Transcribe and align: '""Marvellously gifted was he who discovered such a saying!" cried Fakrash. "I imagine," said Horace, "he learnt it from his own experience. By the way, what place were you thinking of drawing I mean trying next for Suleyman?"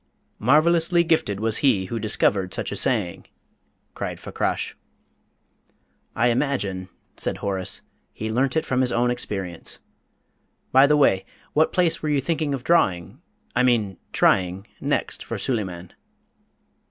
'""Marvellously 0.39 1.03
gifted 1.03 1.39
was 1.39 1.57
he 1.57 1.85
who 1.85 1.99
discovered 1.99 2.55
such 2.55 2.71
a 2.71 2.75
saying!" 2.75 3.27
cried 3.93 4.19
Fakrash. 4.19 4.75
"I 6.15 6.29
imagine," 6.29 6.89
said 7.17 7.37
Horace, 7.37 7.83
"he 8.11 8.31
learnt 8.31 8.57
it 8.57 8.65
from 8.65 8.81
his 8.81 8.91
own 8.91 9.11
experience. 9.11 9.77
By 10.71 10.87
the 10.87 10.97
way, 10.97 11.23
what 11.53 11.71
place 11.71 12.01
were 12.01 12.09
you 12.09 12.19
thinking 12.19 12.55
of 12.55 12.63
drawing 12.63 13.21
I 13.55 13.61
mean 13.61 13.97
trying 14.11 14.65
next 14.79 15.23
for 15.23 15.37
Suleyman?" 15.37 15.93